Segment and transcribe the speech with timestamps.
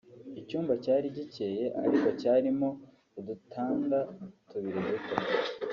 [0.41, 2.69] Icyumba cyari gikeye ariko cyarimo
[3.19, 3.99] udutanda
[4.49, 5.15] tubiri duto